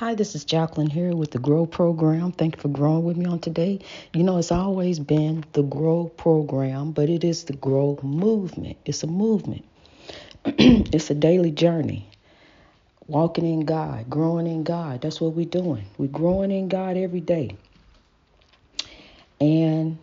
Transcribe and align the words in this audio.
Hi, 0.00 0.14
this 0.14 0.34
is 0.34 0.46
Jacqueline 0.46 0.88
here 0.88 1.14
with 1.14 1.32
the 1.32 1.38
Grow 1.38 1.66
Program. 1.66 2.32
Thank 2.32 2.56
you 2.56 2.62
for 2.62 2.68
growing 2.68 3.04
with 3.04 3.18
me 3.18 3.26
on 3.26 3.38
today. 3.38 3.80
You 4.14 4.22
know, 4.22 4.38
it's 4.38 4.50
always 4.50 4.98
been 4.98 5.44
the 5.52 5.62
Grow 5.62 6.10
Program, 6.16 6.92
but 6.92 7.10
it 7.10 7.22
is 7.22 7.44
the 7.44 7.52
Grow 7.52 7.98
Movement. 8.02 8.78
It's 8.86 9.02
a 9.02 9.06
movement, 9.06 9.62
it's 10.46 11.10
a 11.10 11.14
daily 11.14 11.50
journey. 11.50 12.08
Walking 13.08 13.44
in 13.44 13.66
God, 13.66 14.08
growing 14.08 14.46
in 14.46 14.62
God. 14.62 15.02
That's 15.02 15.20
what 15.20 15.34
we're 15.34 15.44
doing. 15.44 15.84
We're 15.98 16.06
growing 16.06 16.50
in 16.50 16.68
God 16.68 16.96
every 16.96 17.20
day. 17.20 17.58
And 19.38 19.98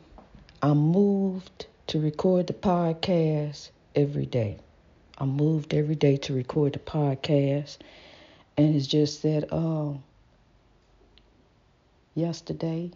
I'm 0.61 0.77
moved 0.77 1.65
to 1.87 1.99
record 1.99 2.45
the 2.45 2.53
podcast 2.53 3.71
every 3.95 4.27
day. 4.27 4.59
I'm 5.17 5.31
moved 5.31 5.73
every 5.73 5.95
day 5.95 6.17
to 6.17 6.35
record 6.35 6.73
the 6.73 6.79
podcast 6.79 7.77
and 8.57 8.75
it's 8.75 8.87
just 8.87 9.21
that 9.21 9.53
um, 9.53 10.03
yesterday 12.15 12.91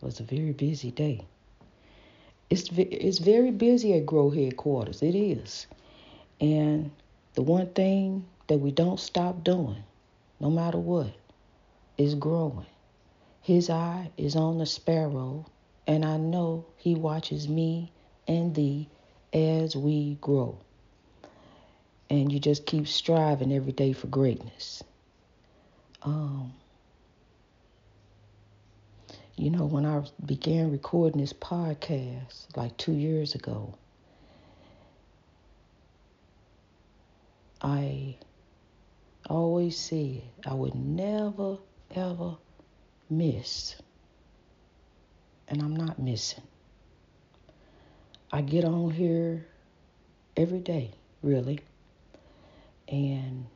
was 0.00 0.20
a 0.20 0.22
very 0.22 0.52
busy 0.52 0.90
day. 0.90 1.26
It's 2.48 2.68
it's 2.72 3.18
very 3.18 3.50
busy 3.50 3.94
at 3.94 4.06
Grow 4.06 4.30
headquarters. 4.30 5.02
It 5.02 5.14
is, 5.14 5.66
and 6.40 6.90
the 7.34 7.42
one 7.42 7.68
thing 7.68 8.24
that 8.48 8.58
we 8.58 8.72
don't 8.72 8.98
stop 8.98 9.44
doing, 9.44 9.84
no 10.40 10.50
matter 10.50 10.78
what, 10.78 11.12
is 11.96 12.14
growing. 12.14 12.66
His 13.42 13.70
eye 13.70 14.10
is 14.16 14.34
on 14.34 14.58
the 14.58 14.66
sparrow, 14.66 15.46
and 15.86 16.04
I 16.04 16.16
know 16.16 16.64
He 16.76 16.94
watches 16.94 17.48
me 17.48 17.92
and 18.26 18.54
thee 18.54 18.88
as 19.32 19.76
we 19.76 20.16
grow 20.20 20.58
and 22.10 22.32
you 22.32 22.40
just 22.40 22.66
keep 22.66 22.88
striving 22.88 23.52
every 23.52 23.72
day 23.72 23.92
for 23.92 24.08
greatness. 24.08 24.82
Um, 26.02 26.52
you 29.36 29.50
know, 29.50 29.64
when 29.64 29.86
I 29.86 30.02
began 30.26 30.72
recording 30.72 31.20
this 31.20 31.32
podcast 31.32 32.56
like 32.56 32.76
two 32.76 32.92
years 32.92 33.36
ago, 33.36 33.74
I 37.62 38.16
always 39.28 39.78
said 39.78 40.22
I 40.44 40.54
would 40.54 40.74
never, 40.74 41.58
ever 41.94 42.36
miss. 43.08 43.76
And 45.46 45.62
I'm 45.62 45.76
not 45.76 45.98
missing. 45.98 46.42
I 48.32 48.42
get 48.42 48.64
on 48.64 48.90
here 48.90 49.46
every 50.36 50.60
day, 50.60 50.92
really. 51.22 51.60
And 52.90 53.46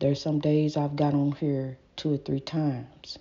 there's 0.00 0.20
some 0.20 0.40
days 0.40 0.76
I've 0.76 0.96
got 0.96 1.14
on 1.14 1.32
here 1.32 1.78
two 1.94 2.14
or 2.14 2.16
three 2.16 2.40
times. 2.40 3.16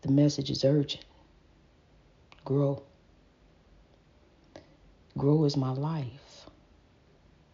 The 0.00 0.10
message 0.10 0.50
is 0.50 0.64
urgent. 0.64 1.04
Grow. 2.44 2.82
Grow 5.16 5.44
is 5.44 5.56
my 5.56 5.70
life. 5.70 6.48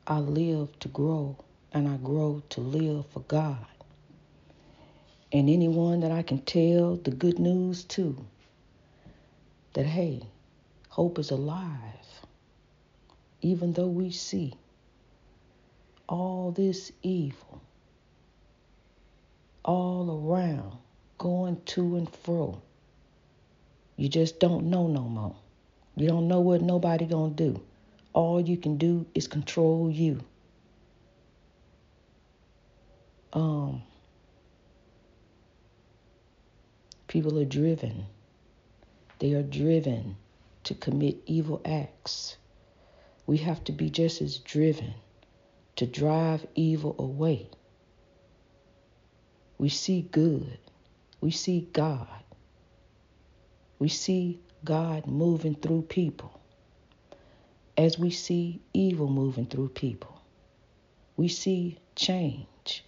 I 0.07 0.21
live 0.21 0.79
to 0.79 0.89
grow, 0.89 1.37
and 1.75 1.87
I 1.87 1.99
grow 1.99 2.43
to 2.51 2.63
live 2.63 3.05
for 3.09 3.21
God. 3.21 3.67
And 5.31 5.51
anyone 5.51 6.01
that 6.01 6.11
I 6.11 6.23
can 6.23 6.39
tell 6.41 6.97
the 6.97 7.11
good 7.11 7.39
news 7.39 7.85
to 7.85 8.17
that, 9.75 9.85
hey, 9.85 10.23
hope 10.89 11.19
is 11.19 11.31
alive, 11.31 12.25
even 13.43 13.75
though 13.75 13.89
we 13.89 14.11
see 14.11 14.55
all 16.09 16.53
this 16.53 16.91
evil 17.03 17.61
all 19.69 20.25
around, 20.25 20.79
going 21.19 21.61
to 21.67 21.97
and 21.97 22.09
fro. 22.25 22.59
You 23.97 24.09
just 24.09 24.41
don't 24.41 24.71
know 24.71 24.87
no 24.87 25.03
more. 25.03 25.37
You 25.95 26.09
don't 26.09 26.27
know 26.27 26.41
what 26.41 26.63
nobody 26.63 27.05
gonna 27.05 27.35
do. 27.35 27.61
All 28.15 28.41
you 28.41 28.57
can 28.57 28.79
do 28.79 29.05
is 29.15 29.29
control 29.29 29.91
you. 29.91 30.21
Um, 33.35 33.83
people 37.09 37.39
are 37.39 37.45
driven. 37.45 38.07
They 39.19 39.35
are 39.35 39.43
driven 39.43 40.17
to 40.65 40.75
commit 40.75 41.19
evil 41.27 41.61
acts. 41.67 42.39
We 43.27 43.37
have 43.39 43.63
to 43.65 43.73
be 43.73 43.91
just 43.91 44.23
as 44.23 44.39
driven 44.39 44.95
to 45.79 45.87
drive 45.87 46.45
evil 46.57 46.97
away. 46.99 47.49
We 49.59 49.69
see 49.69 50.03
good. 50.03 50.59
We 51.21 51.31
see 51.31 51.69
God. 51.73 52.09
We 53.79 53.89
see 53.89 54.41
God 54.65 55.07
moving 55.07 55.55
through 55.55 55.83
people 55.83 56.41
as 57.77 57.97
we 57.97 58.11
see 58.11 58.61
evil 58.75 59.09
moving 59.09 59.47
through 59.47 59.69
people. 59.69 60.21
We 61.17 61.29
see 61.29 61.79
change. 61.95 62.85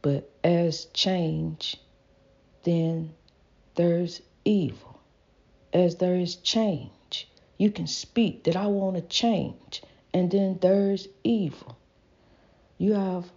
But 0.00 0.30
as 0.44 0.84
change, 0.86 1.76
then 2.62 3.14
there's 3.74 4.22
evil. 4.44 5.00
As 5.72 5.96
there 5.96 6.14
is 6.14 6.36
change, 6.36 7.28
you 7.58 7.72
can 7.72 7.88
speak 7.88 8.44
that 8.44 8.54
I 8.54 8.68
want 8.68 8.94
to 8.94 9.02
change, 9.02 9.82
and 10.14 10.30
then 10.30 10.60
there's 10.62 11.08
evil. 11.24 11.76
You 12.78 12.92
have 12.92 13.30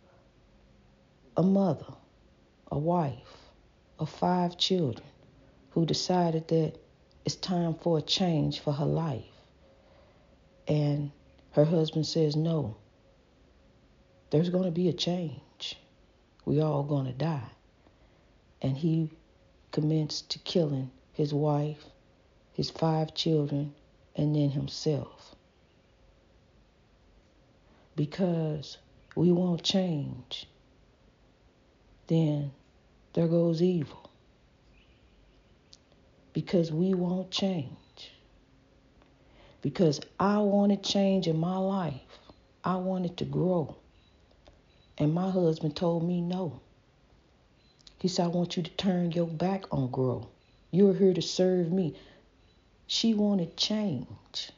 a 1.37 1.43
mother, 1.43 1.93
a 2.71 2.77
wife 2.77 3.37
of 3.97 4.09
five 4.09 4.57
children 4.57 5.07
who 5.71 5.85
decided 5.85 6.47
that 6.49 6.73
it's 7.23 7.35
time 7.35 7.75
for 7.75 7.97
a 7.97 8.01
change 8.01 8.59
for 8.59 8.73
her 8.73 8.85
life. 8.85 9.23
And 10.67 11.11
her 11.51 11.63
husband 11.63 12.05
says, 12.05 12.35
No, 12.35 12.75
there's 14.29 14.49
going 14.49 14.65
to 14.65 14.71
be 14.71 14.89
a 14.89 14.93
change. 14.93 15.77
We 16.45 16.61
all 16.61 16.83
going 16.83 17.05
to 17.05 17.13
die. 17.13 17.49
And 18.61 18.77
he 18.77 19.11
commenced 19.71 20.31
to 20.31 20.39
killing 20.39 20.91
his 21.13 21.33
wife, 21.33 21.85
his 22.53 22.69
five 22.69 23.13
children, 23.13 23.73
and 24.15 24.35
then 24.35 24.49
himself. 24.49 25.35
Because 27.95 28.77
we 29.19 29.33
won't 29.33 29.61
change, 29.63 30.47
then 32.07 32.51
there 33.11 33.27
goes 33.27 33.61
evil. 33.61 34.09
Because 36.31 36.71
we 36.71 36.93
won't 36.93 37.29
change. 37.29 38.13
Because 39.61 39.99
I 40.21 40.37
wanted 40.37 40.83
change 40.83 41.27
in 41.27 41.37
my 41.37 41.57
life. 41.57 42.19
I 42.63 42.77
wanted 42.77 43.17
to 43.17 43.25
grow. 43.25 43.75
And 44.97 45.13
my 45.13 45.29
husband 45.29 45.75
told 45.75 46.07
me 46.07 46.21
no. 46.21 46.61
He 47.97 48.07
said, 48.07 48.23
I 48.23 48.29
want 48.29 48.55
you 48.55 48.63
to 48.63 48.71
turn 48.71 49.11
your 49.11 49.27
back 49.27 49.65
on 49.69 49.91
grow. 49.91 50.29
You're 50.71 50.93
here 50.93 51.13
to 51.13 51.21
serve 51.21 51.73
me. 51.73 51.93
She 52.87 53.13
wanted 53.15 53.57
change. 53.57 54.51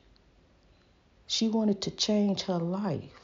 She 1.26 1.48
wanted 1.48 1.82
to 1.82 1.90
change 1.90 2.44
her 2.44 2.60
life. 2.60 3.21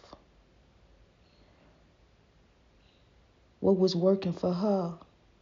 What 3.59 3.77
was 3.77 3.95
working 3.95 4.33
for 4.33 4.53
her 4.53 4.93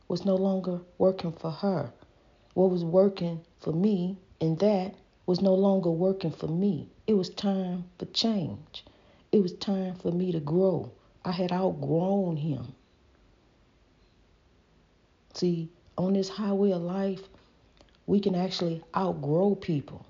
was 0.08 0.26
no 0.26 0.36
longer 0.36 0.82
working 0.98 1.34
for 1.34 1.52
her. 1.52 1.92
What 2.54 2.72
was 2.72 2.84
working 2.84 3.42
for 3.60 3.74
me 3.74 4.18
and 4.40 4.58
that 4.60 4.96
was 5.26 5.42
no 5.42 5.54
longer 5.54 5.90
working 5.90 6.32
for 6.32 6.48
me. 6.48 6.90
It 7.08 7.16
was 7.16 7.30
time 7.30 7.86
for 7.98 8.06
change. 8.06 8.86
It 9.32 9.42
was 9.42 9.54
time 9.54 9.96
for 9.96 10.12
me 10.12 10.32
to 10.32 10.40
grow. 10.40 10.92
I 11.24 11.32
had 11.32 11.52
outgrown 11.52 12.38
him. 12.38 12.74
See, 15.34 15.70
on 15.98 16.14
this 16.14 16.30
highway 16.30 16.72
of 16.72 16.82
life, 16.82 17.22
we 18.08 18.20
can 18.20 18.36
actually 18.36 18.84
outgrow 18.96 19.56
people. 19.56 20.06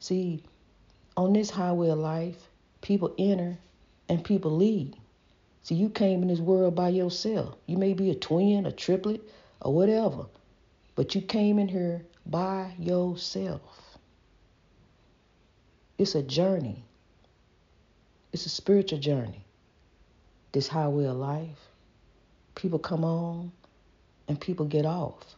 See, 0.00 0.42
on 1.16 1.32
this 1.32 1.50
highway 1.50 1.90
of 1.90 1.98
life, 1.98 2.48
people 2.80 3.14
enter 3.18 3.58
and 4.08 4.24
people 4.24 4.50
leave. 4.50 4.94
See, 5.68 5.74
you 5.74 5.90
came 5.90 6.22
in 6.22 6.28
this 6.28 6.40
world 6.40 6.74
by 6.74 6.88
yourself. 6.88 7.54
You 7.66 7.76
may 7.76 7.92
be 7.92 8.08
a 8.08 8.14
twin, 8.14 8.64
a 8.64 8.72
triplet, 8.72 9.20
or 9.60 9.74
whatever, 9.74 10.24
but 10.94 11.14
you 11.14 11.20
came 11.20 11.58
in 11.58 11.68
here 11.68 12.06
by 12.24 12.72
yourself. 12.78 13.98
It's 15.98 16.14
a 16.14 16.22
journey, 16.22 16.86
it's 18.32 18.46
a 18.46 18.48
spiritual 18.48 18.98
journey. 18.98 19.44
This 20.52 20.68
highway 20.68 21.04
of 21.04 21.16
life. 21.16 21.68
People 22.54 22.78
come 22.78 23.04
on 23.04 23.52
and 24.26 24.40
people 24.40 24.64
get 24.64 24.86
off. 24.86 25.36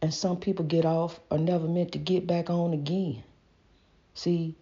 And 0.00 0.14
some 0.14 0.38
people 0.38 0.64
get 0.64 0.86
off 0.86 1.20
are 1.30 1.36
never 1.36 1.68
meant 1.68 1.92
to 1.92 1.98
get 1.98 2.26
back 2.26 2.48
on 2.48 2.72
again. 2.72 3.22
See, 4.14 4.54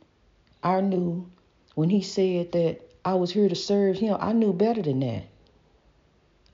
I 0.61 0.81
knew 0.81 1.31
when 1.77 1.89
he 1.89 2.03
said 2.03 2.51
that 2.51 2.81
I 3.05 3.15
was 3.15 3.33
here 3.33 3.49
to 3.49 3.55
serve 3.55 3.99
him. 3.99 4.17
I 4.21 4.33
knew 4.33 4.53
better 4.53 4.83
than 4.83 5.01
that. 5.01 5.25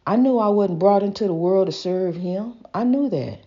I 0.06 0.17
knew 0.17 0.39
I 0.39 0.49
wasn't 0.49 0.79
brought 0.79 1.03
into 1.03 1.27
the 1.27 1.35
world 1.35 1.67
to 1.67 1.73
serve 1.73 2.17
him. 2.17 2.55
I 2.73 2.85
knew 2.85 3.11
that. 3.11 3.41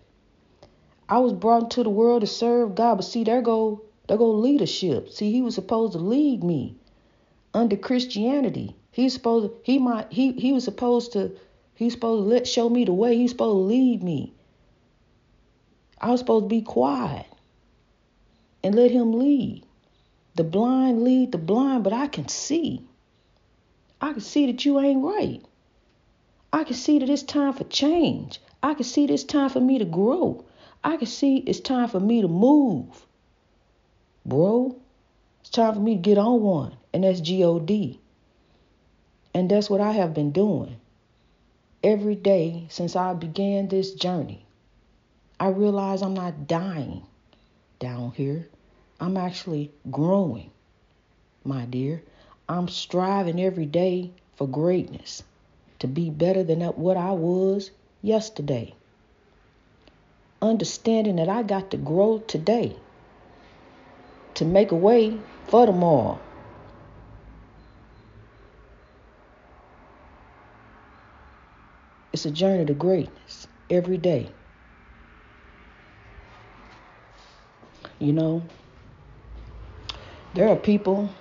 I 1.08 1.18
was 1.18 1.32
brought 1.32 1.64
into 1.64 1.82
the 1.82 1.90
world 1.90 2.20
to 2.20 2.28
serve 2.28 2.76
God. 2.76 2.96
But 2.96 3.04
see, 3.04 3.24
there 3.24 3.42
go 3.42 3.82
there 4.06 4.16
go 4.16 4.30
leadership. 4.30 5.10
See, 5.10 5.32
he 5.32 5.42
was 5.42 5.56
supposed 5.56 5.94
to 5.94 5.98
lead 5.98 6.44
me 6.44 6.76
under 7.52 7.76
Christianity. 7.76 8.76
He's 8.92 9.14
supposed 9.14 9.48
to, 9.48 9.54
he 9.64 9.78
might 9.80 10.12
he 10.12 10.32
he 10.32 10.52
was 10.52 10.62
supposed 10.62 11.12
to 11.14 11.32
he's 11.74 11.94
supposed 11.94 12.24
to 12.24 12.28
let 12.28 12.46
show 12.46 12.68
me 12.68 12.84
the 12.84 12.92
way. 12.92 13.16
He's 13.16 13.30
supposed 13.30 13.56
to 13.56 13.74
lead 13.74 14.04
me. 14.04 14.32
I 16.00 16.10
was 16.10 16.20
supposed 16.20 16.44
to 16.44 16.48
be 16.48 16.62
quiet 16.62 17.26
and 18.62 18.76
let 18.76 18.92
him 18.92 19.12
lead. 19.14 19.64
The 20.36 20.44
blind 20.44 21.02
lead 21.02 21.32
the 21.32 21.38
blind, 21.38 21.82
but 21.82 21.92
I 21.92 22.06
can 22.06 22.28
see. 22.28 22.86
I 24.02 24.12
can 24.12 24.20
see 24.20 24.46
that 24.46 24.64
you 24.64 24.80
ain't 24.80 25.04
right. 25.04 25.40
I 26.52 26.64
can 26.64 26.74
see 26.74 26.98
that 26.98 27.08
it's 27.08 27.22
time 27.22 27.52
for 27.52 27.64
change. 27.64 28.40
I 28.60 28.74
can 28.74 28.84
see 28.84 29.06
that 29.06 29.14
it's 29.14 29.22
time 29.22 29.48
for 29.48 29.60
me 29.60 29.78
to 29.78 29.84
grow. 29.84 30.44
I 30.82 30.96
can 30.96 31.06
see 31.06 31.36
it's 31.38 31.60
time 31.60 31.88
for 31.88 32.00
me 32.00 32.20
to 32.20 32.28
move. 32.28 33.06
Bro, 34.26 34.76
it's 35.40 35.50
time 35.50 35.74
for 35.74 35.80
me 35.80 35.94
to 35.94 36.00
get 36.00 36.18
on 36.18 36.42
one, 36.42 36.76
and 36.92 37.04
that's 37.04 37.20
G 37.20 37.44
O 37.44 37.60
D. 37.60 38.00
And 39.34 39.48
that's 39.48 39.70
what 39.70 39.80
I 39.80 39.92
have 39.92 40.12
been 40.12 40.32
doing 40.32 40.76
every 41.82 42.16
day 42.16 42.66
since 42.68 42.96
I 42.96 43.14
began 43.14 43.68
this 43.68 43.94
journey. 43.94 44.44
I 45.38 45.48
realize 45.48 46.02
I'm 46.02 46.14
not 46.14 46.46
dying 46.46 47.02
down 47.78 48.12
here. 48.12 48.48
I'm 49.00 49.16
actually 49.16 49.72
growing, 49.90 50.50
my 51.44 51.64
dear. 51.64 52.02
I'm 52.52 52.68
striving 52.68 53.40
every 53.40 53.64
day 53.64 54.10
for 54.36 54.46
greatness, 54.46 55.22
to 55.78 55.86
be 55.86 56.10
better 56.10 56.44
than 56.44 56.60
what 56.60 56.98
I 56.98 57.12
was 57.12 57.70
yesterday. 58.02 58.74
Understanding 60.42 61.16
that 61.16 61.30
I 61.30 61.44
got 61.44 61.70
to 61.70 61.78
grow 61.78 62.18
today 62.18 62.76
to 64.34 64.44
make 64.44 64.70
a 64.70 64.76
way 64.76 65.18
for 65.48 65.64
tomorrow. 65.64 66.20
It's 72.12 72.26
a 72.26 72.30
journey 72.30 72.66
to 72.66 72.74
greatness 72.74 73.46
every 73.70 73.96
day. 73.96 74.30
You 77.98 78.12
know, 78.12 78.46
there 80.34 80.48
are 80.48 80.56
people 80.56 81.14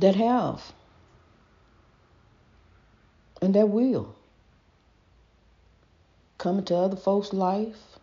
that 0.00 0.16
have 0.16 0.72
and 3.42 3.54
that 3.54 3.68
will 3.68 4.14
come 6.38 6.58
into 6.58 6.74
other 6.74 6.96
folks' 6.96 7.32
life 7.32 7.98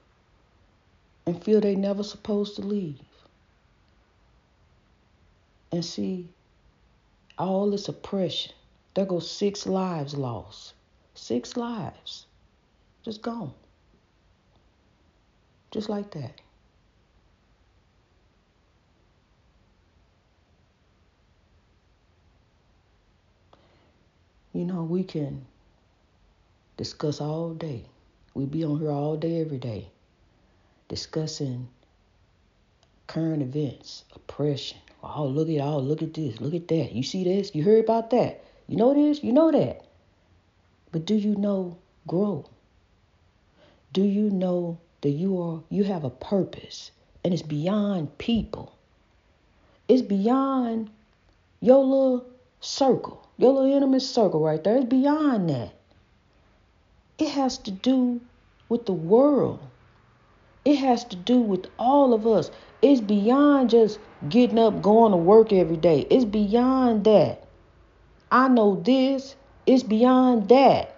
and 1.26 1.44
feel 1.44 1.60
they 1.60 1.76
never 1.76 2.04
supposed 2.04 2.56
to 2.56 2.62
leave. 2.62 3.02
And 5.72 5.84
see 5.84 6.30
all 7.38 7.70
this 7.70 7.90
oppression. 7.90 8.54
There 8.94 9.06
goes 9.06 9.30
six 9.30 9.68
lives 9.68 10.14
lost. 10.14 10.74
Six 11.14 11.58
lives. 11.58 12.26
Just 13.04 13.22
gone. 13.22 13.54
Just 15.72 15.90
like 15.90 16.10
that. 16.12 16.40
You 24.58 24.66
know, 24.66 24.82
we 24.82 25.04
can 25.04 25.46
discuss 26.78 27.22
all 27.22 27.54
day. 27.54 27.86
We 28.34 28.46
be 28.46 28.66
on 28.66 28.80
here 28.80 28.90
all 28.90 29.16
day, 29.16 29.40
every 29.40 29.60
day, 29.60 29.92
discussing 30.88 31.68
current 33.06 33.44
events, 33.44 34.04
oppression. 34.16 34.80
Oh, 35.04 35.28
look 35.28 35.48
at 35.48 35.62
oh, 35.62 35.78
look 35.78 36.02
at 36.02 36.16
this, 36.16 36.42
look 36.42 36.56
at 36.56 36.68
that. 36.70 36.92
You 36.92 37.04
see 37.04 37.24
this? 37.24 37.54
You 37.54 37.62
heard 37.62 37.84
about 37.84 38.10
that? 38.10 38.44
You 38.68 38.78
know 38.78 38.96
this? 38.96 39.24
You 39.24 39.32
know 39.32 39.52
that? 39.52 39.86
But 40.92 41.06
do 41.06 41.14
you 41.14 41.36
know 41.36 41.78
grow? 42.08 42.50
Do 43.94 44.02
you 44.02 44.32
know 44.32 44.80
that 45.02 45.12
you 45.12 45.40
are 45.40 45.62
you 45.70 45.84
have 45.84 46.04
a 46.04 46.10
purpose 46.10 46.90
and 47.24 47.32
it's 47.32 47.44
beyond 47.44 48.18
people? 48.18 48.76
It's 49.88 50.02
beyond 50.02 50.90
your 51.62 51.84
little 51.84 52.26
circle. 52.60 53.27
Your 53.38 53.54
little 53.54 53.72
intimate 53.72 54.02
circle 54.02 54.42
right 54.42 54.64
there 54.64 54.78
is 54.78 54.86
beyond 54.86 55.50
that. 55.50 55.74
It 57.20 57.30
has 57.30 57.58
to 57.60 57.72
do 57.72 58.22
with 58.70 58.86
the 58.86 58.94
world. 58.94 59.60
It 60.66 60.76
has 60.78 61.04
to 61.06 61.16
do 61.16 61.40
with 61.40 61.68
all 61.80 62.14
of 62.14 62.28
us. 62.28 62.52
It's 62.82 63.02
beyond 63.02 63.70
just 63.70 64.00
getting 64.28 64.60
up, 64.60 64.82
going 64.82 65.12
to 65.12 65.18
work 65.18 65.54
every 65.54 65.78
day. 65.78 66.06
It's 66.10 66.26
beyond 66.26 67.06
that. 67.06 67.48
I 68.32 68.48
know 68.48 68.76
this. 68.76 69.36
It's 69.66 69.84
beyond 69.84 70.50
that. 70.50 70.96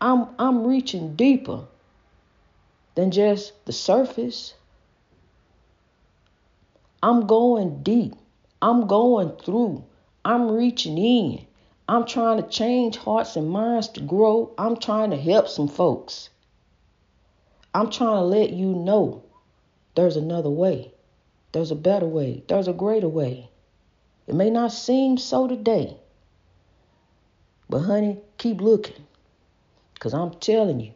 I'm 0.00 0.28
I'm 0.38 0.66
reaching 0.66 1.16
deeper 1.16 1.64
than 2.94 3.10
just 3.10 3.64
the 3.64 3.72
surface. 3.72 4.54
I'm 7.02 7.26
going 7.26 7.82
deep. 7.82 8.14
I'm 8.60 8.86
going 8.86 9.30
through. 9.36 9.84
I'm 10.26 10.50
reaching 10.50 10.98
in. 10.98 11.46
I'm 11.88 12.04
trying 12.04 12.42
to 12.42 12.48
change 12.48 12.96
hearts 12.96 13.36
and 13.36 13.48
minds 13.48 13.86
to 13.90 14.00
grow. 14.00 14.52
I'm 14.58 14.76
trying 14.76 15.10
to 15.10 15.16
help 15.16 15.46
some 15.46 15.68
folks. 15.68 16.30
I'm 17.72 17.92
trying 17.92 18.16
to 18.16 18.22
let 18.22 18.50
you 18.50 18.74
know 18.74 19.22
there's 19.94 20.16
another 20.16 20.50
way. 20.50 20.92
There's 21.52 21.70
a 21.70 21.76
better 21.76 22.08
way. 22.08 22.42
There's 22.48 22.66
a 22.66 22.72
greater 22.72 23.08
way. 23.08 23.48
It 24.26 24.34
may 24.34 24.50
not 24.50 24.72
seem 24.72 25.16
so 25.16 25.46
today. 25.46 25.96
But, 27.70 27.82
honey, 27.82 28.18
keep 28.36 28.60
looking. 28.60 29.06
Because 29.94 30.12
I'm 30.12 30.32
telling 30.32 30.80
you, 30.80 30.92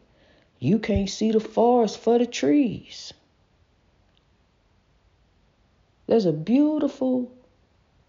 you 0.59 0.77
can't 0.77 1.09
see 1.09 1.31
the 1.31 1.39
forest 1.39 1.99
for 1.99 2.19
the 2.19 2.25
trees. 2.25 3.13
There's 6.07 6.25
a 6.25 6.33
beautiful 6.33 7.31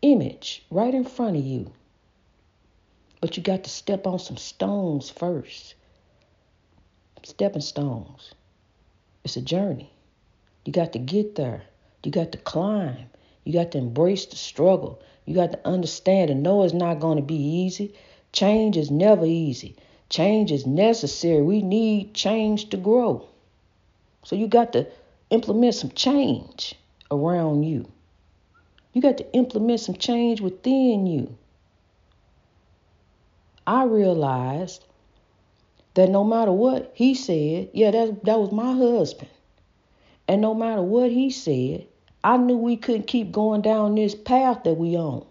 image 0.02 0.64
right 0.70 0.94
in 0.94 1.04
front 1.04 1.36
of 1.36 1.44
you. 1.44 1.72
But 3.20 3.36
you 3.36 3.42
got 3.42 3.64
to 3.64 3.70
step 3.70 4.06
on 4.06 4.18
some 4.18 4.36
stones 4.36 5.08
first. 5.08 5.74
Stepping 7.22 7.62
stones. 7.62 8.34
It's 9.24 9.36
a 9.36 9.40
journey. 9.40 9.90
You 10.64 10.72
got 10.72 10.92
to 10.92 10.98
get 10.98 11.36
there. 11.36 11.62
You 12.02 12.10
got 12.10 12.32
to 12.32 12.38
climb. 12.38 13.06
You 13.44 13.52
got 13.52 13.72
to 13.72 13.78
embrace 13.78 14.26
the 14.26 14.36
struggle. 14.36 15.00
You 15.24 15.34
got 15.34 15.52
to 15.52 15.66
understand 15.66 16.30
and 16.30 16.42
know 16.42 16.64
it's 16.64 16.74
not 16.74 17.00
going 17.00 17.16
to 17.16 17.22
be 17.22 17.36
easy. 17.36 17.94
Change 18.32 18.76
is 18.76 18.90
never 18.90 19.24
easy. 19.24 19.76
Change 20.08 20.50
is 20.50 20.66
necessary. 20.66 21.42
We 21.42 21.62
need 21.62 22.14
change 22.14 22.70
to 22.70 22.76
grow. 22.76 23.28
So 24.24 24.36
you 24.36 24.48
got 24.48 24.72
to 24.72 24.86
implement 25.30 25.74
some 25.74 25.90
change 25.90 26.74
around 27.10 27.62
you. 27.62 27.90
You 28.92 29.00
got 29.00 29.18
to 29.18 29.32
implement 29.32 29.80
some 29.80 29.96
change 29.96 30.40
within 30.40 31.06
you. 31.06 31.36
I 33.66 33.84
realized 33.84 34.84
that 35.94 36.10
no 36.10 36.24
matter 36.24 36.52
what 36.52 36.92
he 36.94 37.14
said, 37.14 37.70
yeah, 37.72 37.90
that, 37.90 38.24
that 38.24 38.38
was 38.38 38.52
my 38.52 38.72
husband. 38.72 39.30
And 40.28 40.40
no 40.40 40.54
matter 40.54 40.82
what 40.82 41.10
he 41.10 41.30
said, 41.30 41.86
I 42.24 42.36
knew 42.36 42.56
we 42.56 42.76
couldn't 42.76 43.06
keep 43.06 43.32
going 43.32 43.62
down 43.62 43.94
this 43.94 44.14
path 44.14 44.64
that 44.64 44.74
we 44.74 44.96
on. 44.96 45.26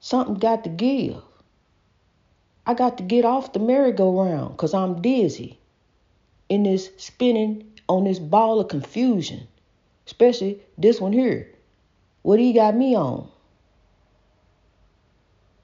Something 0.00 0.34
got 0.36 0.64
to 0.64 0.70
give. 0.70 1.22
I 2.66 2.74
got 2.74 2.98
to 2.98 3.02
get 3.02 3.24
off 3.24 3.52
the 3.52 3.58
merry-go-round 3.58 4.52
because 4.56 4.74
I'm 4.74 5.02
dizzy 5.02 5.58
in 6.48 6.62
this 6.62 6.90
spinning 6.96 7.70
on 7.88 8.04
this 8.04 8.18
ball 8.18 8.60
of 8.60 8.68
confusion, 8.68 9.46
especially 10.06 10.60
this 10.78 11.00
one 11.00 11.12
here. 11.12 11.52
What 12.22 12.36
do 12.36 12.42
you 12.42 12.54
got 12.54 12.76
me 12.76 12.94
on? 12.94 13.28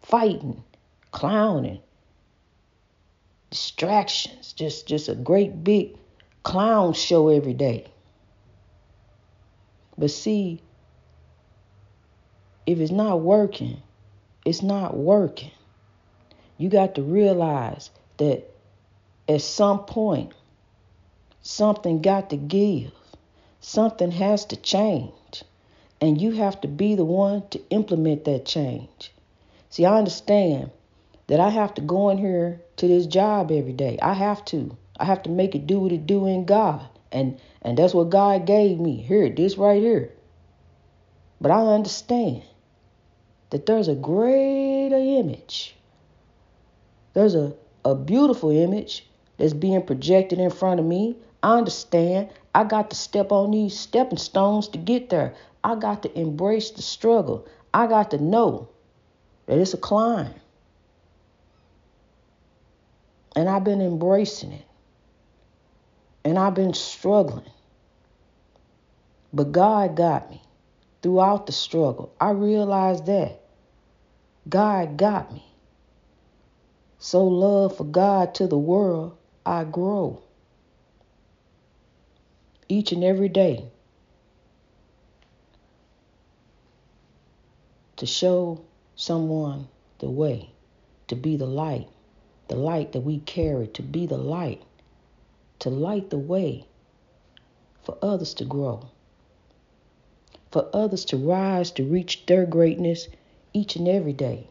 Fighting, 0.02 0.62
clowning, 1.10 1.80
distractions, 3.50 4.52
just 4.52 4.86
just 4.86 5.08
a 5.08 5.14
great 5.14 5.64
big 5.64 5.96
clown 6.42 6.92
show 6.92 7.28
every 7.28 7.54
day. 7.54 7.86
But 9.98 10.10
see, 10.10 10.60
if 12.66 12.78
it's 12.78 12.92
not 12.92 13.20
working, 13.20 13.82
it's 14.44 14.62
not 14.62 14.96
working. 14.96 15.50
You 16.58 16.68
got 16.68 16.94
to 16.94 17.02
realize 17.02 17.90
that 18.18 18.48
at 19.28 19.40
some 19.40 19.80
point, 19.80 20.32
something 21.42 22.00
got 22.00 22.30
to 22.30 22.36
give. 22.36 22.92
Something 23.60 24.10
has 24.12 24.44
to 24.46 24.56
change. 24.56 25.12
And 26.00 26.20
you 26.20 26.32
have 26.32 26.60
to 26.60 26.68
be 26.68 26.94
the 26.94 27.04
one 27.04 27.48
to 27.50 27.62
implement 27.70 28.24
that 28.24 28.44
change. 28.44 29.12
See, 29.70 29.84
I 29.84 29.96
understand 29.96 30.70
that 31.26 31.40
I 31.40 31.48
have 31.48 31.74
to 31.74 31.80
go 31.80 32.10
in 32.10 32.18
here 32.18 32.60
to 32.76 32.86
this 32.86 33.06
job 33.06 33.50
every 33.50 33.72
day. 33.72 33.98
I 34.02 34.12
have 34.12 34.44
to. 34.46 34.76
I 34.98 35.04
have 35.04 35.22
to 35.24 35.30
make 35.30 35.54
it 35.54 35.66
do 35.66 35.80
what 35.80 35.92
it 35.92 36.06
do 36.06 36.26
in 36.26 36.44
God. 36.44 36.86
And 37.12 37.40
and 37.62 37.76
that's 37.76 37.94
what 37.94 38.10
God 38.10 38.46
gave 38.46 38.78
me. 38.78 38.96
Here, 38.96 39.28
this 39.28 39.56
right 39.56 39.82
here. 39.82 40.12
But 41.40 41.50
I 41.50 41.60
understand 41.74 42.42
that 43.50 43.66
there's 43.66 43.88
a 43.88 43.94
greater 43.94 44.96
image. 44.96 45.74
There's 47.14 47.34
a, 47.34 47.54
a 47.84 47.94
beautiful 47.94 48.50
image 48.50 49.06
that's 49.36 49.52
being 49.52 49.82
projected 49.82 50.38
in 50.38 50.50
front 50.50 50.80
of 50.80 50.86
me. 50.86 51.16
I 51.42 51.58
understand 51.58 52.30
I 52.56 52.64
got 52.64 52.88
to 52.88 52.96
step 52.96 53.32
on 53.32 53.50
these 53.50 53.78
stepping 53.78 54.16
stones 54.16 54.68
to 54.68 54.78
get 54.78 55.10
there. 55.10 55.34
I 55.62 55.74
got 55.74 56.04
to 56.04 56.18
embrace 56.18 56.70
the 56.70 56.80
struggle. 56.80 57.46
I 57.74 57.86
got 57.86 58.12
to 58.12 58.18
know 58.18 58.70
that 59.44 59.58
it's 59.58 59.74
a 59.74 59.76
climb. 59.76 60.32
And 63.36 63.46
I've 63.46 63.62
been 63.62 63.82
embracing 63.82 64.52
it. 64.52 64.64
And 66.24 66.38
I've 66.38 66.54
been 66.54 66.72
struggling. 66.72 67.50
But 69.34 69.52
God 69.52 69.94
got 69.94 70.30
me 70.30 70.40
throughout 71.02 71.44
the 71.44 71.52
struggle. 71.52 72.14
I 72.18 72.30
realized 72.30 73.04
that. 73.04 73.38
God 74.48 74.96
got 74.96 75.30
me. 75.30 75.44
So, 76.98 77.22
love 77.22 77.76
for 77.76 77.84
God 77.84 78.34
to 78.36 78.46
the 78.46 78.56
world, 78.56 79.14
I 79.44 79.64
grow 79.64 80.22
each 82.68 82.92
and 82.92 83.04
every 83.04 83.28
day 83.28 83.64
to 87.96 88.06
show 88.06 88.60
someone 88.94 89.68
the 89.98 90.10
way, 90.10 90.50
to 91.08 91.14
be 91.14 91.36
the 91.36 91.46
light, 91.46 91.88
the 92.48 92.56
light 92.56 92.92
that 92.92 93.00
we 93.00 93.18
carry, 93.20 93.66
to 93.68 93.82
be 93.82 94.06
the 94.06 94.18
light, 94.18 94.62
to 95.58 95.70
light 95.70 96.10
the 96.10 96.18
way 96.18 96.66
for 97.84 97.96
others 98.02 98.34
to 98.34 98.44
grow, 98.44 98.88
for 100.50 100.68
others 100.72 101.04
to 101.06 101.16
rise 101.16 101.70
to 101.70 101.84
reach 101.84 102.26
their 102.26 102.44
greatness 102.46 103.08
each 103.52 103.76
and 103.76 103.88
every 103.88 104.12
day, 104.12 104.48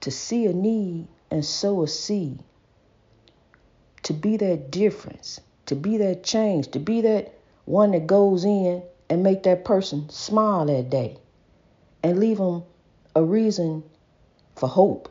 to 0.00 0.10
see 0.10 0.46
a 0.46 0.52
need 0.52 1.06
and 1.30 1.44
sow 1.44 1.82
a 1.82 1.88
seed, 1.88 2.38
to 4.02 4.12
be 4.12 4.36
that 4.36 4.70
difference, 4.70 5.40
to 5.66 5.74
be 5.74 5.96
that 5.98 6.24
change, 6.24 6.68
to 6.68 6.78
be 6.78 7.00
that 7.02 7.34
one 7.64 7.92
that 7.92 8.06
goes 8.06 8.44
in 8.44 8.82
and 9.08 9.22
make 9.22 9.42
that 9.44 9.64
person 9.64 10.08
smile 10.08 10.66
that 10.66 10.90
day 10.90 11.16
and 12.02 12.18
leave 12.18 12.38
them 12.38 12.62
a 13.14 13.22
reason 13.22 13.82
for 14.56 14.68
hope 14.68 15.08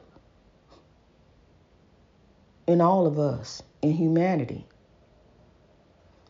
in 2.67 2.81
all 2.81 3.05
of 3.05 3.19
us, 3.19 3.61
in 3.81 3.91
humanity. 3.91 4.65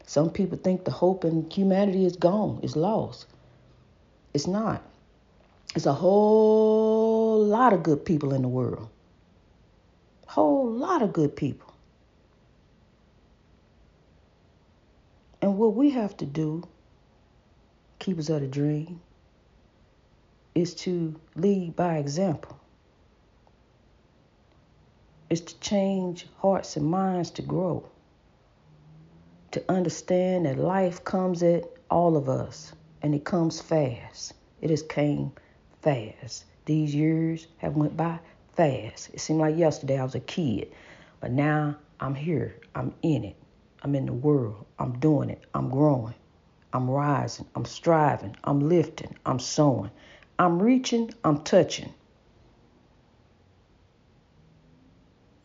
Some 0.06 0.30
people 0.30 0.58
think 0.58 0.84
the 0.84 0.92
hope 0.92 1.24
in 1.24 1.50
humanity 1.50 2.06
is 2.06 2.16
gone, 2.16 2.60
is 2.64 2.76
lost. 2.76 3.28
It's 4.34 4.48
not. 4.48 4.84
It's 5.76 5.86
a 5.86 5.94
whole 5.94 7.44
lot 7.46 7.72
of 7.74 7.84
good 7.84 8.04
people 8.04 8.34
in 8.34 8.42
the 8.42 8.48
world. 8.48 8.90
Whole 10.28 10.70
lot 10.70 11.02
of 11.02 11.14
good 11.14 11.36
people. 11.36 11.71
And 15.42 15.58
what 15.58 15.76
we 15.76 15.90
have 15.92 16.16
to 16.18 16.26
do, 16.26 16.64
keepers 18.00 18.30
of 18.30 18.42
the 18.42 18.48
dream, 18.48 19.02
is 20.54 20.76
to 20.76 21.20
lead 21.36 21.76
by 21.76 21.98
example. 21.98 22.60
Is 25.30 25.42
to 25.42 25.60
change 25.60 26.28
hearts 26.40 26.76
and 26.76 26.86
minds 26.86 27.32
to 27.32 27.42
grow. 27.42 27.90
To 29.52 29.64
understand 29.70 30.46
that 30.46 30.58
life 30.58 31.04
comes 31.04 31.42
at 31.42 31.64
all 31.90 32.18
of 32.18 32.30
us 32.30 32.74
and 33.02 33.16
it 33.16 33.24
comes 33.24 33.62
fast. 33.62 34.34
It 34.62 34.70
has 34.70 34.84
came 34.84 35.32
fast. 35.82 36.46
These 36.66 36.94
years 36.94 37.48
have 37.58 37.76
went 37.76 37.98
by 37.98 38.20
fast. 38.54 39.10
It 39.14 39.20
seemed 39.20 39.40
like 39.40 39.58
yesterday 39.58 39.98
I 39.98 40.04
was 40.04 40.16
a 40.16 40.20
kid, 40.20 40.72
but 41.20 41.32
now 41.32 41.78
I'm 42.00 42.14
here. 42.14 42.56
I'm 42.76 42.94
in 43.02 43.24
it. 43.24 43.41
I'm 43.82 43.96
in 43.96 44.06
the 44.06 44.14
world. 44.14 44.66
I'm 44.80 45.00
doing 45.00 45.30
it. 45.30 45.44
I'm 45.54 45.70
growing. 45.70 46.16
I'm 46.74 46.90
rising. 46.90 47.48
I'm 47.56 47.66
striving. 47.66 48.36
I'm 48.44 48.70
lifting. 48.70 49.16
I'm 49.26 49.40
sowing. 49.40 49.92
I'm 50.40 50.62
reaching, 50.62 51.14
I'm 51.24 51.44
touching. 51.44 51.94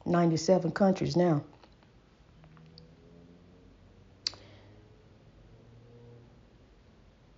97 0.07 0.71
countries 0.71 1.17
now. 1.17 1.45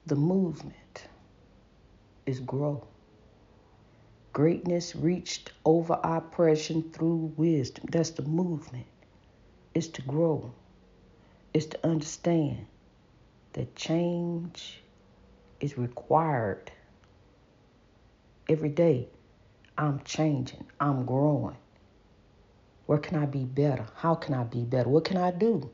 The 0.07 0.15
movement 0.15 1.09
is 2.27 2.41
grow. 2.41 2.87
Greatness 4.33 4.95
reached 4.95 5.51
over 5.65 5.99
oppression 6.05 6.91
through 6.93 7.33
wisdom. 7.37 7.87
That's 7.91 8.11
the 8.11 8.23
movement. 8.23 8.87
It's 9.75 9.89
to 9.89 10.03
grow. 10.03 10.53
It's 11.59 11.67
to 11.67 11.85
understand 11.85 12.67
that 13.55 13.75
change 13.75 14.81
is 15.59 15.77
required 15.77 16.71
Every 18.49 18.69
day, 18.69 19.09
I'm 19.77 20.01
changing, 20.05 20.65
I'm 20.79 21.05
growing. 21.05 21.57
Where 22.87 22.99
can 22.99 23.19
I 23.19 23.27
be 23.27 23.45
better? 23.45 23.87
How 23.97 24.15
can 24.15 24.35
I 24.35 24.45
be 24.45 24.63
better? 24.63 24.89
What 24.89 25.05
can 25.05 25.17
I 25.19 25.33
do? 25.33 25.69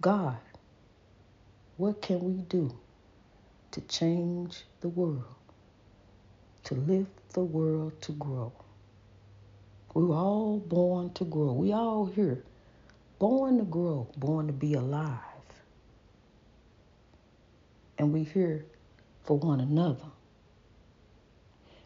God, 0.00 0.38
what 1.76 2.00
can 2.00 2.24
we 2.24 2.42
do 2.42 2.74
to 3.72 3.80
change 3.82 4.64
the 4.80 4.88
world, 4.88 5.36
to 6.64 6.74
lift 6.74 7.34
the 7.34 7.44
world 7.44 8.00
to 8.02 8.12
grow? 8.12 8.52
We 9.96 10.04
were 10.04 10.14
all 10.14 10.58
born 10.58 11.14
to 11.14 11.24
grow. 11.24 11.54
We 11.54 11.72
all 11.72 12.04
here, 12.04 12.44
born 13.18 13.56
to 13.56 13.64
grow, 13.64 14.06
born 14.18 14.46
to 14.46 14.52
be 14.52 14.74
alive. 14.74 15.20
And 17.96 18.12
we 18.12 18.24
here 18.24 18.66
for 19.24 19.38
one 19.38 19.58
another. 19.58 20.10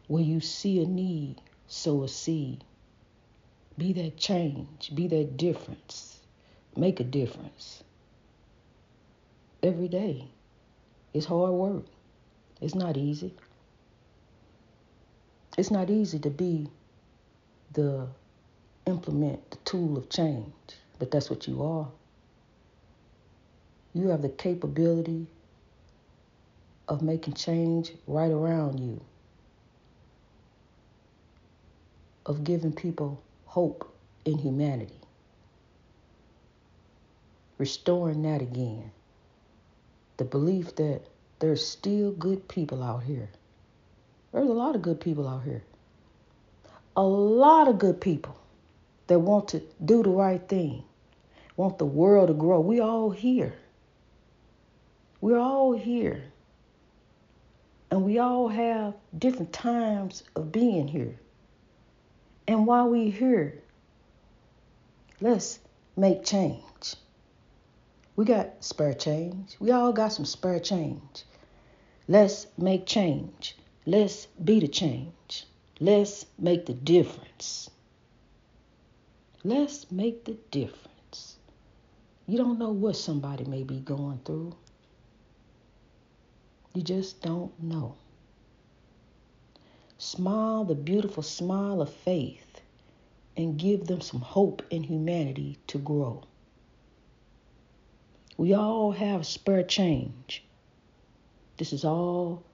Where 0.09 0.25
you 0.25 0.41
see 0.41 0.83
a 0.83 0.87
need, 0.87 1.41
sow 1.69 2.03
a 2.03 2.09
seed. 2.09 2.65
Be 3.79 3.93
that 3.93 4.17
change, 4.17 4.91
be 4.93 5.07
that 5.07 5.37
difference. 5.37 6.19
Make 6.77 6.99
a 6.99 7.05
difference. 7.05 7.85
Every 9.63 9.87
day. 9.87 10.27
It's 11.15 11.27
hard 11.27 11.53
work. 11.53 11.85
It's 12.61 12.75
not 12.75 12.97
easy. 12.97 13.37
It's 15.57 15.71
not 15.71 15.91
easy 15.91 16.19
to 16.19 16.31
be 16.31 16.71
the 17.73 18.09
implement, 18.87 19.51
the 19.51 19.57
tool 19.59 19.97
of 19.97 20.09
change, 20.09 20.53
but 20.99 21.11
that's 21.11 21.31
what 21.31 21.47
you 21.47 21.63
are. 21.63 21.89
You 23.95 24.09
have 24.09 24.23
the 24.23 24.29
capability 24.29 25.27
of 26.89 27.03
making 27.03 27.35
change 27.35 27.93
right 28.07 28.31
around 28.31 28.81
you, 28.81 29.01
of 32.27 32.45
giving 32.45 32.73
people 32.73 33.23
hope 33.47 33.95
in 34.25 34.39
humanity, 34.39 35.01
restoring 37.59 38.23
that 38.23 38.43
again. 38.43 38.91
The 40.17 40.25
belief 40.25 40.77
that 40.77 41.03
there's 41.39 41.67
still 41.67 42.13
good 42.13 42.47
people 42.49 42.83
out 42.83 43.03
here. 43.03 43.31
There's 44.33 44.49
a 44.49 44.53
lot 44.53 44.75
of 44.77 44.83
good 44.83 45.01
people 45.01 45.27
out 45.27 45.43
here. 45.45 45.63
A 46.97 47.03
lot 47.03 47.69
of 47.69 47.79
good 47.79 48.01
people 48.01 48.37
that 49.07 49.19
want 49.19 49.49
to 49.49 49.63
do 49.85 50.03
the 50.03 50.11
right 50.11 50.47
thing, 50.49 50.85
want 51.57 51.79
the 51.79 51.85
world 51.85 52.29
to 52.29 52.35
grow. 52.35 52.61
We 52.61 52.81
all 52.81 53.11
here. 53.11 53.55
We're 55.21 55.39
all 55.39 55.73
here. 55.73 56.23
And 57.91 58.05
we 58.05 58.19
all 58.19 58.49
have 58.49 58.95
different 59.17 59.53
times 59.53 60.23
of 60.37 60.53
being 60.53 60.89
here. 60.89 61.19
And 62.47 62.67
while 62.67 62.89
we're 62.89 63.11
here, 63.11 63.63
let's 65.21 65.59
make 65.97 66.25
change. 66.25 66.97
We 68.17 68.25
got 68.25 68.65
spare 68.65 68.95
change. 68.95 69.57
We 69.61 69.71
all 69.71 69.93
got 69.93 70.13
some 70.13 70.25
spare 70.25 70.61
change. 70.61 71.25
Let's 72.09 72.47
make 72.59 72.87
change. 72.87 73.57
Let's 73.87 74.27
be 74.27 74.61
the 74.61 74.69
change. 74.69 75.47
Let's 75.83 76.27
make 76.39 76.67
the 76.67 76.75
difference. 76.75 77.71
Let's 79.43 79.91
make 79.91 80.27
the 80.27 80.37
difference. 80.51 81.37
You 82.27 82.37
don't 82.37 82.59
know 82.59 82.71
what 82.71 82.97
somebody 82.97 83.45
may 83.47 83.63
be 83.63 83.81
going 83.81 84.21
through. 84.27 84.55
You 86.75 86.83
just 86.83 87.23
don't 87.23 87.51
know. 87.63 87.97
Smile 89.97 90.65
the 90.65 90.75
beautiful 90.75 91.23
smile 91.23 91.81
of 91.81 91.91
faith 91.91 92.61
and 93.39 93.59
give 93.59 93.87
them 93.87 94.03
some 94.03 94.21
hope 94.21 94.63
in 94.69 94.83
humanity 94.83 95.59
to 95.69 95.79
grow. 95.79 96.25
We 98.37 98.53
all 98.53 98.93
have 98.93 99.27
spare 99.27 99.63
change. 99.63 100.45
This 101.57 101.73
is 101.73 101.87
all 101.87 102.45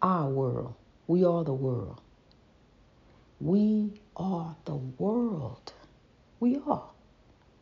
our 0.00 0.28
world. 0.28 0.74
We 1.08 1.24
are 1.24 1.42
the 1.42 1.52
world. 1.52 2.00
We 3.40 3.92
are 4.16 4.56
the 4.64 4.74
world. 4.74 5.72
We 6.40 6.60
are. 6.66 6.90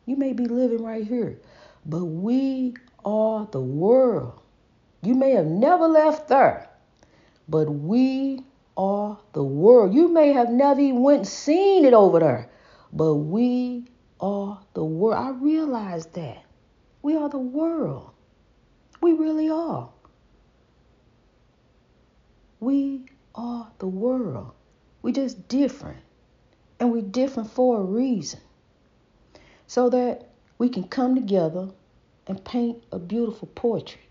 You 0.05 0.15
may 0.15 0.33
be 0.33 0.45
living 0.45 0.83
right 0.83 1.05
here, 1.05 1.39
but 1.85 2.05
we 2.05 2.75
are 3.05 3.47
the 3.51 3.61
world. 3.61 4.41
You 5.03 5.13
may 5.13 5.31
have 5.31 5.45
never 5.45 5.87
left 5.87 6.27
there, 6.29 6.69
but 7.47 7.69
we 7.69 8.41
are 8.75 9.19
the 9.33 9.43
world. 9.43 9.93
You 9.93 10.07
may 10.07 10.33
have 10.33 10.49
never 10.49 10.79
even 10.79 11.01
went 11.01 11.27
seen 11.27 11.85
it 11.85 11.93
over 11.93 12.19
there, 12.19 12.49
but 12.91 13.15
we 13.15 13.85
are 14.19 14.59
the 14.73 14.83
world. 14.83 15.17
I 15.17 15.29
realize 15.31 16.07
that. 16.07 16.43
We 17.01 17.15
are 17.15 17.29
the 17.29 17.37
world. 17.37 18.11
We 19.01 19.13
really 19.13 19.49
are. 19.49 19.89
We 22.59 23.05
are 23.35 23.71
the 23.77 23.87
world. 23.87 24.56
We 25.07 25.13
just 25.13 25.47
different. 25.47 26.01
And 26.81 26.91
we're 26.91 27.01
different 27.01 27.49
for 27.49 27.79
a 27.79 27.81
reason. 27.81 28.41
So 29.65 29.89
that 29.89 30.27
we 30.57 30.67
can 30.67 30.83
come 30.83 31.15
together 31.15 31.69
and 32.27 32.43
paint 32.43 32.83
a 32.91 32.99
beautiful 32.99 33.47
portrait 33.55 34.03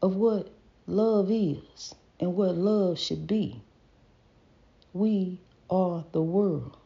of 0.00 0.16
what 0.16 0.50
love 0.86 1.30
is 1.30 1.94
and 2.18 2.34
what 2.34 2.56
love 2.56 2.98
should 2.98 3.26
be. 3.26 3.60
We 4.94 5.38
are 5.68 6.02
the 6.12 6.22
world. 6.22 6.78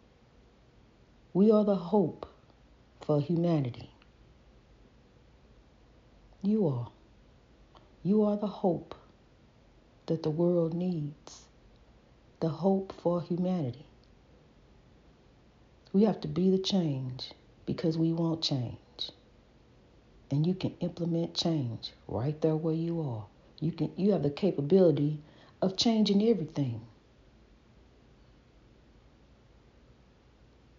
We 1.35 1.53
are 1.53 1.65
the 1.65 1.77
hope 1.77 2.27
for 3.01 3.21
humanity. 3.21 3.91
You 6.43 6.67
are. 6.67 6.91
You 8.03 8.25
are 8.25 8.37
the 8.37 8.49
hope 8.49 8.97
that 10.07 10.25
the 10.25 10.31
world 10.31 10.75
needs, 10.75 11.42
the 12.43 12.49
hope 12.49 12.93
for 13.01 13.23
humanity. 13.23 13.87
We 15.93 16.03
have 16.03 16.21
to 16.23 16.29
be 16.29 16.51
the 16.51 16.59
change 16.59 17.31
because 17.67 17.97
we 17.97 18.13
want 18.13 18.43
change. 18.43 19.13
And 20.29 20.45
you 20.45 20.55
can 20.55 20.75
implement 20.81 21.35
change 21.35 21.93
right 22.09 22.39
there 22.41 22.57
where 22.57 22.75
you 22.75 23.01
are. 23.01 23.27
You 23.61 23.71
can 23.71 23.93
you 23.97 24.11
have 24.11 24.25
the 24.25 24.31
capability 24.31 25.21
of 25.61 25.77
changing 25.77 26.29
everything. 26.29 26.81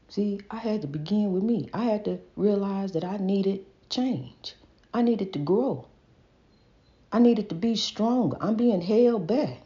See, 0.10 0.42
I 0.52 0.58
had 0.58 0.82
to 0.82 0.88
begin 0.88 1.32
with 1.32 1.44
me. 1.44 1.70
I 1.74 1.86
had 1.86 2.04
to 2.06 2.20
realize 2.36 2.92
that 2.92 3.06
I 3.06 3.16
needed 3.18 3.62
change. 3.90 4.56
I 4.94 5.02
needed 5.02 5.32
to 5.32 5.40
grow. 5.40 5.88
I 7.10 7.20
needed 7.20 7.48
to 7.50 7.56
be 7.56 7.78
stronger. 7.78 8.36
I'm 8.42 8.56
being 8.56 8.82
held 8.82 9.28
back. 9.28 9.62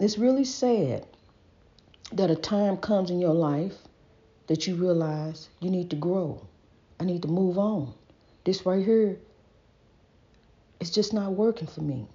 It's 0.00 0.18
really 0.18 0.44
sad 0.44 1.06
that 2.12 2.30
a 2.30 2.36
time 2.36 2.76
comes 2.76 3.10
in 3.10 3.20
your 3.20 3.34
life 3.34 3.74
that 4.48 4.66
you 4.66 4.74
realize 4.74 5.48
you 5.60 5.70
need 5.70 5.90
to 5.90 5.96
grow. 5.96 6.46
I 6.98 7.04
need 7.04 7.22
to 7.22 7.28
move 7.28 7.58
on. 7.58 7.94
This 8.44 8.66
right 8.66 8.84
here 8.84 9.18
is 10.80 10.90
just 10.90 11.12
not 11.12 11.32
working 11.32 11.68
for 11.68 11.80
me. 11.80 12.06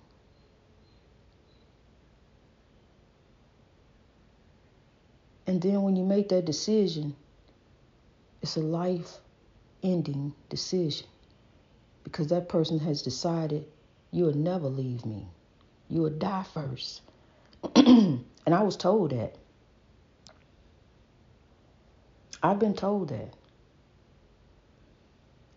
And 5.47 5.61
then 5.61 5.81
when 5.81 5.95
you 5.95 6.03
make 6.03 6.29
that 6.29 6.45
decision, 6.45 7.15
it's 8.41 8.55
a 8.55 8.61
life 8.61 9.17
ending 9.81 10.33
decision 10.49 11.07
because 12.03 12.27
that 12.27 12.49
person 12.49 12.77
has 12.79 13.01
decided 13.01 13.65
you 14.11 14.25
will 14.25 14.35
never 14.35 14.67
leave 14.67 15.05
me. 15.05 15.25
You 15.89 16.01
will 16.01 16.09
die 16.11 16.45
first. 16.53 17.01
and 17.75 18.23
I 18.45 18.61
was 18.61 18.75
told 18.75 19.11
that. 19.11 19.35
I've 22.41 22.59
been 22.59 22.73
told 22.73 23.09
that. 23.09 23.33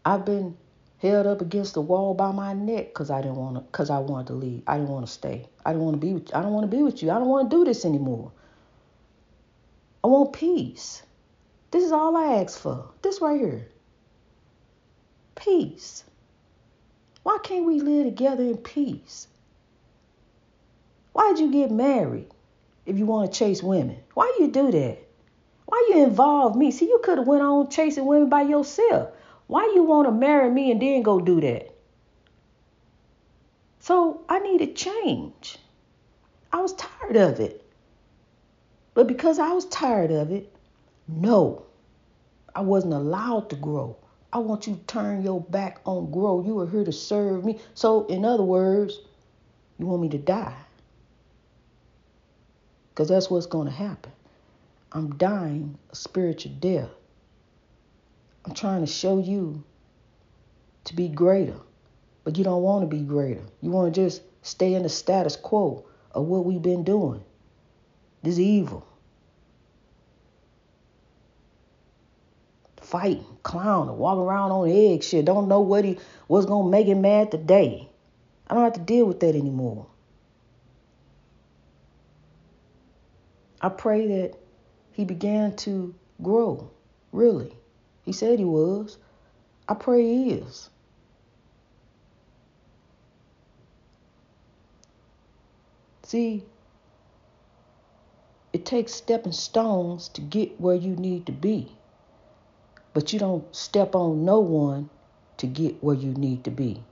I've 0.05 0.25
been 0.25 0.57
held 0.99 1.27
up 1.27 1.41
against 1.41 1.75
the 1.75 1.81
wall 1.81 2.15
by 2.15 2.33
my 2.33 2.53
neck 2.55 2.89
because 2.89 3.11
I 3.11 3.23
didn't 3.23 3.37
want 3.37 3.57
to 3.57 3.61
because 3.61 3.91
I 3.91 3.99
wanted 3.99 4.29
to 4.29 4.33
leave. 4.35 4.63
I 4.67 4.77
didn't 4.79 4.91
want 4.91 5.07
to 5.07 5.13
stay. 5.13 5.49
I 5.65 5.73
didn't 5.73 5.85
want 5.85 6.01
to 6.01 6.07
be 6.07 6.13
with 6.13 6.35
I 6.35 6.43
don't 6.43 6.53
want 6.53 6.71
to 6.71 6.77
be 6.77 6.83
with 6.83 7.03
you. 7.03 7.11
I 7.11 7.15
don't 7.15 7.29
want 7.29 7.51
to 7.51 7.57
do 7.57 7.65
this 7.65 7.85
anymore. 7.85 8.33
I 10.03 10.09
want 10.09 10.33
peace. 10.33 11.03
This 11.71 11.85
is 11.85 11.93
all 11.93 12.17
I 12.17 12.43
ask 12.43 12.59
for. 12.59 12.91
This 13.03 13.21
right 13.21 13.41
here 13.41 13.69
peace. 15.35 16.05
Why 17.23 17.39
can't 17.43 17.65
we 17.65 17.81
live 17.81 18.05
together 18.07 18.45
in 18.45 18.57
peace? 18.59 19.29
Why'd 21.13 21.39
you 21.39 21.53
get 21.53 21.71
married 21.71 22.29
if 22.87 22.99
you 22.99 23.07
want 23.07 23.33
to 23.33 23.39
chase 23.39 23.63
women? 23.63 23.99
Why 24.15 24.35
you 24.39 24.49
do 24.49 24.71
that? 24.71 24.99
Why 25.67 25.91
you 25.91 26.05
involve 26.05 26.57
me? 26.57 26.71
See, 26.71 26.87
you 26.87 27.01
could 27.03 27.19
have 27.19 27.27
went 27.27 27.43
on 27.43 27.71
chasing 27.71 28.07
women 28.07 28.29
by 28.29 28.43
yourself. 28.43 29.11
Why 29.47 29.71
you 29.75 29.83
want 29.83 30.07
to 30.07 30.13
marry 30.13 30.51
me 30.51 30.71
and 30.71 30.81
then 30.81 31.03
go 31.03 31.21
do 31.21 31.41
that? 31.41 31.75
So 33.81 34.21
I 34.29 34.39
needed 34.39 34.77
change. 34.77 35.59
I 36.53 36.61
was 36.61 36.75
tired 36.75 37.17
of 37.17 37.41
it. 37.41 37.65
But 38.95 39.07
because 39.07 39.39
I 39.39 39.53
was 39.53 39.65
tired 39.67 40.11
of 40.11 40.31
it, 40.31 40.55
no, 41.09 41.65
I 42.55 42.61
wasn't 42.61 42.95
allowed 42.95 43.51
to 43.51 43.57
grow. 43.57 43.97
I 44.33 44.39
want 44.39 44.67
you 44.67 44.75
to 44.75 44.81
turn 44.81 45.23
your 45.23 45.41
back 45.41 45.81
on 45.85 46.11
grow. 46.11 46.43
You 46.45 46.61
are 46.61 46.69
here 46.69 46.85
to 46.85 46.93
serve 46.93 47.45
me. 47.45 47.59
So, 47.75 48.07
in 48.07 48.25
other 48.25 48.43
words, 48.43 48.99
you 49.79 49.87
want 49.87 50.03
me 50.03 50.09
to 50.11 50.19
die. 50.19 50.57
Because 52.93 53.09
that's 53.09 53.31
what's 53.31 53.47
going 53.47 53.67
to 53.67 53.73
happen. 53.73 54.13
I'm 54.93 55.17
dying 55.17 55.79
a 55.91 55.97
spiritual 55.97 56.53
death. 56.61 56.91
I'm 58.45 58.55
trying 58.55 58.81
to 58.83 58.87
show 58.87 59.19
you 59.19 59.65
to 60.85 60.95
be 60.95 61.09
greater, 61.09 61.57
but 62.25 62.37
you 62.37 62.45
don't 62.45 62.63
want 62.63 62.83
to 62.83 62.97
be 62.97 63.03
greater. 63.03 63.43
You 63.63 63.71
want 63.71 63.95
to 63.95 64.01
just 64.01 64.23
stay 64.43 64.75
in 64.75 64.83
the 64.83 64.89
status 64.89 65.37
quo 65.37 65.87
of 66.11 66.27
what 66.27 66.45
we've 66.45 66.61
been 66.61 66.85
doing. 66.85 67.25
This 68.23 68.39
evil. 68.39 68.87
fighting, 72.93 73.25
clowning, 73.43 73.97
walking 73.97 74.23
around 74.23 74.51
on 74.51 74.69
egg 74.69 75.03
shit, 75.03 75.25
don't 75.25 75.49
know 75.49 75.63
what 75.63 75.83
he 75.83 75.99
what's 76.27 76.45
gonna 76.45 76.69
make 76.69 76.87
him 76.87 77.01
mad 77.01 77.31
today. 77.31 77.89
I 78.47 78.55
don't 78.55 78.65
have 78.65 78.75
to 78.75 78.81
deal 78.81 79.07
with 79.07 79.21
that 79.21 79.35
anymore. 79.35 79.87
I 83.63 83.69
pray 83.69 84.09
that 84.09 84.35
he 84.91 85.05
began 85.05 85.55
to 85.57 85.95
grow, 86.21 86.71
really. 87.13 87.57
He 88.05 88.13
said 88.13 88.41
he 88.41 88.45
was. 88.45 88.99
I 89.69 89.75
pray 89.75 90.03
he 90.03 90.33
is. 90.33 90.69
See, 96.03 96.45
it 98.53 98.67
takes 98.67 98.93
stepping 98.93 99.33
stones 99.33 100.09
to 100.09 100.21
get 100.21 100.61
where 100.61 100.75
you 100.75 100.97
need 100.97 101.27
to 101.27 101.33
be. 101.33 101.73
But 102.93 103.13
you 103.13 103.19
don't 103.19 103.55
step 103.55 103.95
on 103.95 104.25
no 104.25 104.41
one 104.41 104.91
to 105.39 105.47
get 105.47 105.83
where 105.83 105.95
you 105.95 106.13
need 106.13 106.45
to 106.45 106.51
be. 106.51 106.83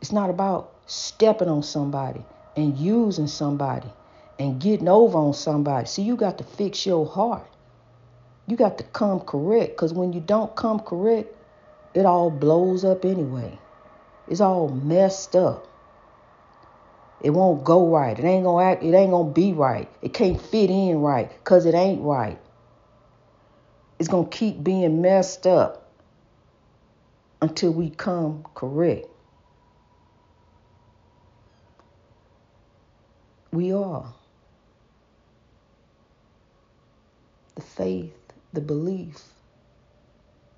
It's 0.00 0.12
not 0.12 0.28
about 0.28 0.74
stepping 0.86 1.48
on 1.48 1.62
somebody 1.62 2.22
and 2.56 2.76
using 2.76 3.28
somebody 3.28 3.88
and 4.38 4.60
getting 4.60 4.88
over 4.88 5.18
on 5.18 5.34
somebody. 5.34 5.86
See, 5.86 6.02
you 6.02 6.16
got 6.16 6.38
to 6.38 6.44
fix 6.44 6.86
your 6.86 7.06
heart. 7.06 7.46
You 8.46 8.56
got 8.56 8.78
to 8.78 8.84
come 8.84 9.20
correct 9.20 9.70
because 9.72 9.92
when 9.92 10.12
you 10.12 10.20
don't 10.20 10.54
come 10.56 10.80
correct, 10.80 11.34
it 11.94 12.06
all 12.06 12.30
blows 12.30 12.84
up 12.84 13.04
anyway. 13.04 13.58
It's 14.28 14.40
all 14.40 14.68
messed 14.68 15.36
up. 15.36 15.68
It 17.20 17.30
won't 17.30 17.64
go 17.64 17.88
right. 17.88 18.18
It 18.18 18.24
ain't 18.24 18.44
gonna 18.44 18.64
act. 18.64 18.82
It 18.82 18.94
ain't 18.94 19.12
gonna 19.12 19.30
be 19.30 19.52
right. 19.52 19.88
It 20.02 20.12
can't 20.12 20.40
fit 20.40 20.70
in 20.70 21.00
right 21.00 21.30
because 21.30 21.66
it 21.66 21.74
ain't 21.74 22.02
right. 22.02 22.38
It's 23.98 24.08
to 24.08 24.26
keep 24.28 24.64
being 24.64 25.00
messed 25.00 25.46
up 25.46 25.88
until 27.40 27.72
we 27.72 27.90
come 27.90 28.44
correct. 28.54 29.06
We 33.52 33.72
are. 33.72 34.12
The 37.62 37.68
faith, 37.68 38.32
the 38.52 38.60
belief, 38.60 39.22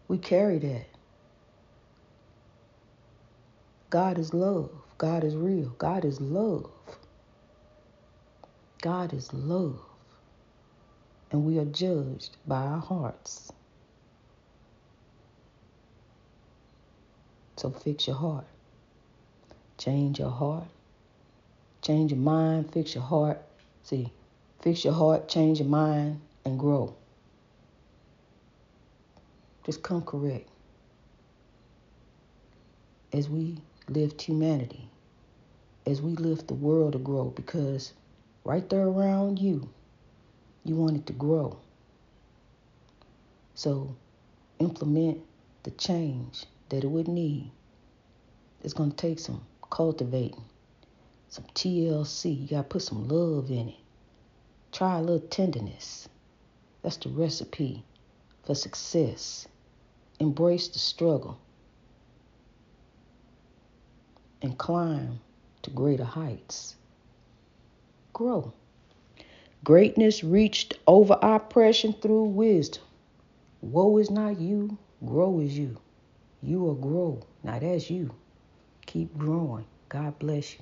we 0.09 0.17
carry 0.17 0.59
that. 0.61 0.87
God 3.91 4.19
is 4.19 4.33
love. 4.33 4.71
God 4.97 5.23
is 5.23 5.37
real. 5.37 5.69
God 5.77 6.07
is 6.07 6.19
love. 6.19 6.71
God 8.81 9.13
is 9.13 9.35
love. 9.35 9.81
And 11.31 11.45
we 11.45 11.59
are 11.59 11.67
judged 11.67 12.39
by 12.47 12.63
our 12.63 12.81
hearts. 12.81 13.53
So 17.59 17.69
fix 17.71 18.07
your 18.07 18.17
heart. 18.17 18.47
Change 19.77 20.21
your 20.21 20.31
heart. 20.31 20.69
Change 21.83 22.13
your 22.13 22.21
mind. 22.21 22.73
Fix 22.73 22.95
your 22.95 23.05
heart. 23.05 23.43
See, 23.83 24.11
fix 24.63 24.87
your 24.87 24.95
heart, 24.95 25.29
change 25.29 25.61
your 25.61 25.69
mind, 25.69 26.23
and 26.45 26.59
grow. 26.59 26.95
Just 29.65 29.83
come 29.83 30.03
correct. 30.03 30.49
As 33.13 33.29
we 33.29 33.57
lift 33.89 34.21
humanity, 34.21 34.89
as 35.87 36.03
we 36.03 36.13
lift 36.17 36.49
the 36.49 36.55
world 36.55 36.93
to 36.93 36.99
grow, 36.99 37.25
because 37.25 37.93
right 38.45 38.69
there 38.69 38.87
around 38.87 39.39
you, 39.39 39.69
you 40.65 40.77
want 40.77 40.97
it 40.97 41.07
to 41.07 41.13
grow. 41.13 41.57
So 43.55 43.95
implement 44.59 45.21
the 45.63 45.71
change 45.73 46.45
that 46.69 46.85
it 46.85 46.89
would 46.89 47.09
need. 47.09 47.51
It's 48.63 48.75
going 48.75 48.91
to 48.91 48.97
take 48.97 49.19
some 49.19 49.43
cultivating, 49.71 50.45
some 51.29 51.45
TLC. 51.55 52.43
You 52.43 52.49
got 52.49 52.57
to 52.57 52.63
put 52.65 52.83
some 52.83 53.09
love 53.09 53.51
in 53.51 53.69
it. 53.69 53.77
Try 54.73 54.99
a 54.99 55.01
little 55.01 55.21
tenderness. 55.29 56.09
That's 56.85 56.99
the 56.99 57.09
recipe 57.09 57.83
for 58.43 58.55
success. 58.55 59.49
Embrace 60.21 60.69
the 60.69 60.79
struggle 60.79 61.39
and 64.43 64.59
climb 64.59 65.19
to 65.63 65.71
greater 65.71 66.05
heights. 66.05 66.77
Grow. 68.13 68.53
Greatness 69.65 70.23
reached 70.23 70.75
over 70.87 71.19
oppression 71.23 71.95
through 71.95 72.25
wisdom. 72.25 72.83
Woe 73.63 73.97
is 73.97 74.11
not 74.11 74.39
you, 74.39 74.77
grow 75.07 75.41
is 75.41 75.57
you. 75.57 75.79
You 76.43 76.61
will 76.61 76.75
grow. 76.75 77.23
Now 77.43 77.61
that's 77.61 77.89
you. 77.89 78.15
Keep 78.85 79.17
growing. 79.17 79.65
God 79.89 80.19
bless 80.19 80.53
you. 80.53 80.61